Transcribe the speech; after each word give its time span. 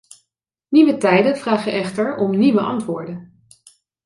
Nieuwe 0.67 0.97
tijden 0.97 1.37
vragen 1.37 1.71
echter 1.71 2.15
om 2.17 2.37
nieuwe 2.37 2.59
antwoorden. 2.61 3.43